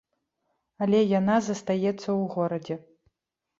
Але 0.85 1.01
яна 1.19 1.35
застаецца 1.49 1.93
ў 1.99 2.19
горадзе. 2.35 2.75